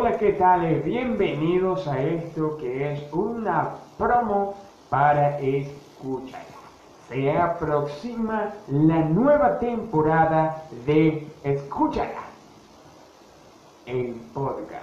Hola, 0.00 0.16
¿qué 0.16 0.32
tal? 0.32 0.80
Bienvenidos 0.80 1.86
a 1.86 2.00
esto 2.00 2.56
que 2.56 2.90
es 2.90 3.12
una 3.12 3.74
promo 3.98 4.54
para 4.88 5.38
escuchar. 5.40 6.40
Se 7.06 7.36
aproxima 7.36 8.50
la 8.68 9.00
nueva 9.00 9.58
temporada 9.58 10.64
de 10.86 11.28
Escúchala, 11.44 12.22
el 13.84 14.14
podcast. 14.32 14.79